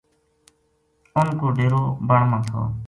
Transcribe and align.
اُنھ 1.17 1.35
کو 1.39 1.47
ڈیرو 1.57 1.83
بن 2.07 2.21
ما 2.29 2.39
تھو 2.47 2.61